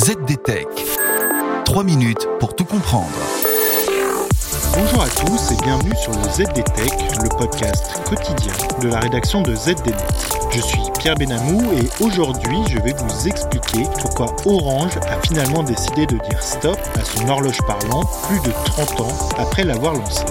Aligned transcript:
ZDTech. 0.00 0.66
3 1.66 1.84
minutes 1.84 2.26
pour 2.38 2.56
tout 2.56 2.64
comprendre. 2.64 3.10
Bonjour 4.74 5.02
à 5.02 5.08
tous 5.10 5.52
et 5.52 5.62
bienvenue 5.62 5.94
sur 5.94 6.12
le 6.12 6.22
ZDTech, 6.22 7.22
le 7.22 7.28
podcast 7.36 8.00
quotidien 8.08 8.54
de 8.80 8.88
la 8.88 9.00
rédaction 9.00 9.42
de 9.42 9.54
ZDNet. 9.54 9.92
Je 10.52 10.60
suis 10.62 10.80
Pierre 10.98 11.16
Benamou 11.16 11.60
et 11.74 12.02
aujourd'hui 12.02 12.60
je 12.70 12.78
vais 12.78 12.94
vous 12.94 13.28
expliquer 13.28 13.84
pourquoi 14.00 14.34
Orange 14.46 14.96
a 15.06 15.20
finalement 15.20 15.62
décidé 15.62 16.06
de 16.06 16.16
dire 16.30 16.42
stop 16.42 16.78
à 16.98 17.04
son 17.04 17.28
horloge 17.28 17.58
parlante 17.66 18.08
plus 18.26 18.40
de 18.40 18.54
30 18.64 19.00
ans 19.02 19.28
après 19.36 19.64
l'avoir 19.64 19.92
lancée. 19.92 20.24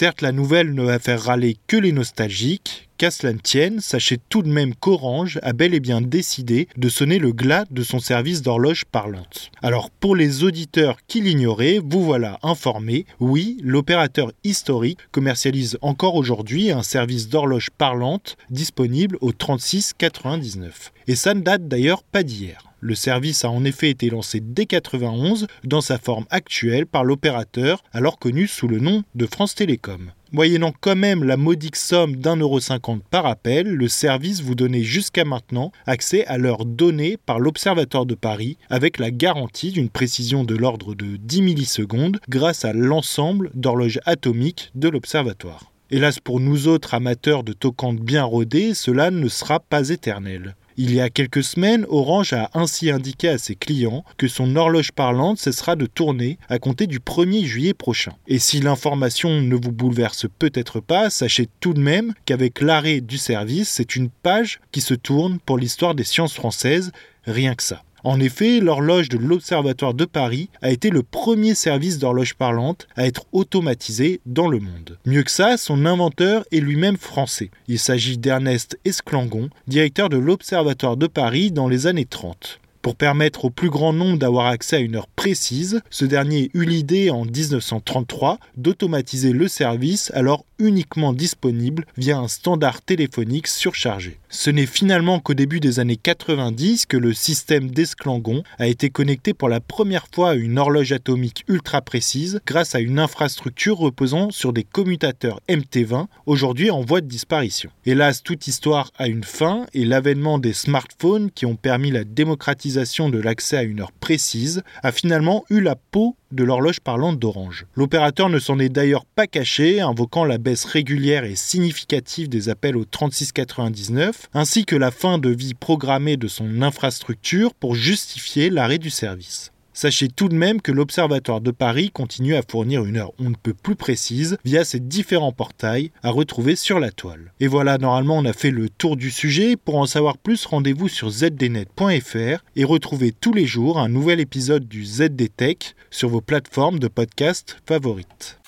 Certes, 0.00 0.22
la 0.22 0.30
nouvelle 0.30 0.74
ne 0.74 0.84
va 0.84 1.00
faire 1.00 1.24
râler 1.24 1.56
que 1.66 1.76
les 1.76 1.90
nostalgiques, 1.90 2.88
qu'à 2.98 3.10
cela 3.10 3.32
ne 3.32 3.40
tienne, 3.40 3.80
sachez 3.80 4.16
tout 4.28 4.44
de 4.44 4.48
même 4.48 4.76
qu'Orange 4.76 5.40
a 5.42 5.52
bel 5.52 5.74
et 5.74 5.80
bien 5.80 6.00
décidé 6.00 6.68
de 6.76 6.88
sonner 6.88 7.18
le 7.18 7.32
glas 7.32 7.64
de 7.72 7.82
son 7.82 7.98
service 7.98 8.40
d'horloge 8.40 8.84
parlante. 8.84 9.50
Alors 9.60 9.90
pour 9.90 10.14
les 10.14 10.44
auditeurs 10.44 10.98
qui 11.08 11.20
l'ignoraient, 11.20 11.80
vous 11.84 12.04
voilà 12.04 12.38
informés, 12.44 13.06
oui, 13.18 13.56
l'opérateur 13.60 14.30
historique 14.44 15.00
commercialise 15.10 15.76
encore 15.82 16.14
aujourd'hui 16.14 16.70
un 16.70 16.84
service 16.84 17.28
d'horloge 17.28 17.70
parlante 17.76 18.36
disponible 18.50 19.18
au 19.20 19.32
36,99. 19.32 20.92
Et 21.08 21.16
ça 21.16 21.34
ne 21.34 21.40
date 21.40 21.66
d'ailleurs 21.66 22.04
pas 22.04 22.22
d'hier. 22.22 22.67
Le 22.80 22.94
service 22.94 23.44
a 23.44 23.50
en 23.50 23.64
effet 23.64 23.90
été 23.90 24.08
lancé 24.08 24.40
dès 24.40 24.66
91 24.66 25.48
dans 25.64 25.80
sa 25.80 25.98
forme 25.98 26.26
actuelle 26.30 26.86
par 26.86 27.02
l'opérateur, 27.02 27.82
alors 27.92 28.18
connu 28.18 28.46
sous 28.46 28.68
le 28.68 28.78
nom 28.78 29.02
de 29.16 29.26
France 29.26 29.56
Télécom. 29.56 30.12
Moyennant 30.30 30.72
quand 30.80 30.94
même 30.94 31.24
la 31.24 31.36
modique 31.36 31.74
somme 31.74 32.14
d'1,50€ 32.14 33.00
par 33.10 33.26
appel, 33.26 33.66
le 33.66 33.88
service 33.88 34.42
vous 34.42 34.54
donnait 34.54 34.82
jusqu'à 34.82 35.24
maintenant 35.24 35.72
accès 35.86 36.24
à 36.26 36.38
l'heure 36.38 36.66
donnée 36.66 37.16
par 37.16 37.40
l'Observatoire 37.40 38.06
de 38.06 38.14
Paris 38.14 38.58
avec 38.70 38.98
la 38.98 39.10
garantie 39.10 39.72
d'une 39.72 39.88
précision 39.88 40.44
de 40.44 40.54
l'ordre 40.54 40.94
de 40.94 41.16
10 41.16 41.42
millisecondes 41.42 42.20
grâce 42.28 42.64
à 42.64 42.72
l'ensemble 42.72 43.50
d'horloges 43.54 44.00
atomiques 44.04 44.70
de 44.74 44.88
l'Observatoire. 44.88 45.72
Hélas 45.90 46.20
pour 46.20 46.38
nous 46.38 46.68
autres 46.68 46.92
amateurs 46.92 47.42
de 47.42 47.54
tocantes 47.54 48.00
bien 48.00 48.22
rodées, 48.22 48.74
cela 48.74 49.10
ne 49.10 49.28
sera 49.28 49.58
pas 49.58 49.88
éternel. 49.88 50.54
Il 50.80 50.94
y 50.94 51.00
a 51.00 51.10
quelques 51.10 51.42
semaines, 51.42 51.84
Orange 51.88 52.34
a 52.34 52.50
ainsi 52.54 52.88
indiqué 52.88 53.28
à 53.30 53.38
ses 53.38 53.56
clients 53.56 54.04
que 54.16 54.28
son 54.28 54.54
horloge 54.54 54.92
parlante 54.92 55.36
cessera 55.36 55.74
de 55.74 55.86
tourner 55.86 56.38
à 56.48 56.60
compter 56.60 56.86
du 56.86 57.00
1er 57.00 57.44
juillet 57.44 57.74
prochain. 57.74 58.12
Et 58.28 58.38
si 58.38 58.60
l'information 58.60 59.40
ne 59.40 59.56
vous 59.56 59.72
bouleverse 59.72 60.26
peut-être 60.38 60.78
pas, 60.78 61.10
sachez 61.10 61.48
tout 61.58 61.74
de 61.74 61.80
même 61.80 62.14
qu'avec 62.26 62.60
l'arrêt 62.60 63.00
du 63.00 63.18
service, 63.18 63.68
c'est 63.70 63.96
une 63.96 64.08
page 64.08 64.60
qui 64.70 64.80
se 64.80 64.94
tourne 64.94 65.40
pour 65.44 65.58
l'histoire 65.58 65.96
des 65.96 66.04
sciences 66.04 66.34
françaises, 66.34 66.92
rien 67.24 67.56
que 67.56 67.64
ça. 67.64 67.82
En 68.08 68.20
effet, 68.20 68.60
l'horloge 68.60 69.10
de 69.10 69.18
l'Observatoire 69.18 69.92
de 69.92 70.06
Paris 70.06 70.48
a 70.62 70.70
été 70.70 70.88
le 70.88 71.02
premier 71.02 71.54
service 71.54 71.98
d'horloge 71.98 72.36
parlante 72.36 72.88
à 72.96 73.06
être 73.06 73.26
automatisé 73.32 74.22
dans 74.24 74.48
le 74.48 74.60
monde. 74.60 74.98
Mieux 75.04 75.22
que 75.22 75.30
ça, 75.30 75.58
son 75.58 75.84
inventeur 75.84 76.46
est 76.50 76.60
lui-même 76.60 76.96
français. 76.96 77.50
Il 77.66 77.78
s'agit 77.78 78.16
d'Ernest 78.16 78.78
Esclangon, 78.86 79.50
directeur 79.66 80.08
de 80.08 80.16
l'Observatoire 80.16 80.96
de 80.96 81.06
Paris 81.06 81.52
dans 81.52 81.68
les 81.68 81.86
années 81.86 82.06
30. 82.06 82.60
Pour 82.80 82.96
permettre 82.96 83.44
au 83.44 83.50
plus 83.50 83.68
grand 83.68 83.92
nombre 83.92 84.16
d'avoir 84.16 84.46
accès 84.46 84.76
à 84.76 84.78
une 84.78 84.96
heure 84.96 85.08
précise, 85.08 85.82
ce 85.90 86.06
dernier 86.06 86.50
eut 86.54 86.64
l'idée 86.64 87.10
en 87.10 87.26
1933 87.26 88.38
d'automatiser 88.56 89.32
le 89.32 89.48
service 89.48 90.10
alors 90.14 90.46
uniquement 90.58 91.12
disponible 91.12 91.86
via 91.96 92.18
un 92.18 92.28
standard 92.28 92.82
téléphonique 92.82 93.46
surchargé. 93.46 94.18
Ce 94.30 94.50
n'est 94.50 94.66
finalement 94.66 95.20
qu'au 95.20 95.34
début 95.34 95.60
des 95.60 95.80
années 95.80 95.96
90 95.96 96.86
que 96.86 96.96
le 96.96 97.14
système 97.14 97.70
d'Esclangon 97.70 98.42
a 98.58 98.66
été 98.66 98.90
connecté 98.90 99.32
pour 99.32 99.48
la 99.48 99.60
première 99.60 100.06
fois 100.12 100.30
à 100.30 100.34
une 100.34 100.58
horloge 100.58 100.92
atomique 100.92 101.44
ultra 101.48 101.80
précise 101.80 102.40
grâce 102.46 102.74
à 102.74 102.80
une 102.80 102.98
infrastructure 102.98 103.78
reposant 103.78 104.30
sur 104.30 104.52
des 104.52 104.64
commutateurs 104.64 105.40
MT20, 105.48 106.06
aujourd'hui 106.26 106.70
en 106.70 106.82
voie 106.82 107.00
de 107.00 107.06
disparition. 107.06 107.70
Hélas, 107.86 108.22
toute 108.22 108.46
histoire 108.46 108.90
a 108.98 109.08
une 109.08 109.24
fin 109.24 109.66
et 109.72 109.84
l'avènement 109.84 110.38
des 110.38 110.52
smartphones 110.52 111.30
qui 111.30 111.46
ont 111.46 111.56
permis 111.56 111.90
la 111.90 112.04
démocratisation 112.04 113.08
de 113.08 113.18
l'accès 113.18 113.56
à 113.56 113.62
une 113.62 113.80
heure 113.80 113.92
précise 113.92 114.62
a 114.82 114.92
finalement 114.92 115.44
eu 115.48 115.60
la 115.60 115.76
peau 115.76 116.16
de 116.32 116.44
l'horloge 116.44 116.80
parlante 116.80 117.18
d'Orange. 117.18 117.66
L'opérateur 117.74 118.28
ne 118.28 118.38
s'en 118.38 118.58
est 118.58 118.68
d'ailleurs 118.68 119.04
pas 119.04 119.26
caché, 119.26 119.80
invoquant 119.80 120.24
la 120.24 120.38
baisse 120.38 120.64
régulière 120.64 121.24
et 121.24 121.36
significative 121.36 122.28
des 122.28 122.48
appels 122.48 122.76
au 122.76 122.84
3699, 122.84 124.28
ainsi 124.34 124.64
que 124.64 124.76
la 124.76 124.90
fin 124.90 125.18
de 125.18 125.30
vie 125.30 125.54
programmée 125.54 126.16
de 126.16 126.28
son 126.28 126.62
infrastructure 126.62 127.54
pour 127.54 127.74
justifier 127.74 128.50
l'arrêt 128.50 128.78
du 128.78 128.90
service. 128.90 129.52
Sachez 129.80 130.08
tout 130.08 130.28
de 130.28 130.34
même 130.34 130.60
que 130.60 130.72
l'Observatoire 130.72 131.40
de 131.40 131.52
Paris 131.52 131.92
continue 131.92 132.34
à 132.34 132.42
fournir 132.42 132.84
une 132.84 132.96
heure 132.96 133.12
on 133.20 133.30
ne 133.30 133.36
peut 133.36 133.54
plus 133.54 133.76
précise 133.76 134.36
via 134.44 134.64
ses 134.64 134.80
différents 134.80 135.30
portails 135.30 135.92
à 136.02 136.10
retrouver 136.10 136.56
sur 136.56 136.80
la 136.80 136.90
toile. 136.90 137.32
Et 137.38 137.46
voilà, 137.46 137.78
normalement 137.78 138.18
on 138.18 138.24
a 138.24 138.32
fait 138.32 138.50
le 138.50 138.68
tour 138.68 138.96
du 138.96 139.12
sujet. 139.12 139.54
Pour 139.54 139.76
en 139.76 139.86
savoir 139.86 140.18
plus, 140.18 140.46
rendez-vous 140.46 140.88
sur 140.88 141.10
zdnet.fr 141.10 142.42
et 142.56 142.64
retrouvez 142.64 143.12
tous 143.12 143.32
les 143.32 143.46
jours 143.46 143.78
un 143.78 143.88
nouvel 143.88 144.18
épisode 144.18 144.66
du 144.66 144.84
ZDTech 144.84 145.76
sur 145.92 146.08
vos 146.08 146.22
plateformes 146.22 146.80
de 146.80 146.88
podcast 146.88 147.58
favorites. 147.64 148.40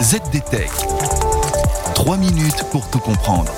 ZDTech. 0.00 0.70
3 1.94 2.16
minutes 2.16 2.64
pour 2.70 2.90
tout 2.90 3.00
comprendre. 3.00 3.52